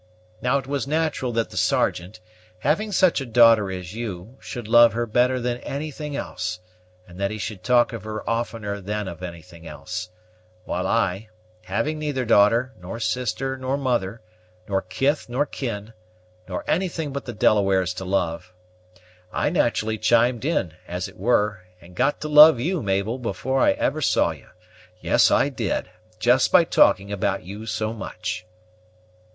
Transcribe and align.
Now 0.41 0.57
it 0.57 0.65
was 0.65 0.87
natural 0.87 1.31
that 1.33 1.51
the 1.51 1.57
Sergeant, 1.57 2.21
having 2.61 2.91
such 2.91 3.21
a 3.21 3.25
daughter 3.27 3.69
as 3.71 3.93
you, 3.93 4.35
should 4.39 4.67
love 4.67 4.93
her 4.93 5.05
better 5.05 5.39
than 5.39 5.57
anything 5.59 6.15
else, 6.15 6.59
and 7.07 7.19
that 7.19 7.29
he 7.29 7.37
should 7.37 7.61
talk 7.61 7.93
of 7.93 8.03
her 8.03 8.27
oftener 8.27 8.81
than 8.81 9.07
of 9.07 9.21
anything 9.21 9.67
else, 9.67 10.09
while 10.65 10.87
I, 10.87 11.29
having 11.65 11.99
neither 11.99 12.25
daughter, 12.25 12.73
nor 12.79 12.99
sister, 12.99 13.55
nor 13.59 13.77
mother, 13.77 14.21
nor 14.67 14.81
kith, 14.81 15.29
nor 15.29 15.45
kin, 15.45 15.93
nor 16.47 16.63
anything 16.67 17.13
but 17.13 17.25
the 17.25 17.31
Delawares 17.33 17.93
to 17.93 18.03
love, 18.03 18.51
I 19.31 19.51
naturally 19.51 19.99
chimed 19.99 20.43
in, 20.45 20.73
as 20.87 21.07
it 21.07 21.15
were, 21.15 21.61
and 21.79 21.93
got 21.93 22.19
to 22.21 22.27
love 22.27 22.59
you, 22.59 22.81
Mabel, 22.81 23.19
before 23.19 23.59
I 23.59 23.73
ever 23.73 24.01
saw 24.01 24.31
you 24.31 24.47
yes, 24.99 25.29
I 25.29 25.49
did 25.49 25.91
just 26.17 26.51
by 26.51 26.63
talking 26.63 27.11
about 27.11 27.43
you 27.43 27.67
so 27.67 27.93
much." 27.93 28.47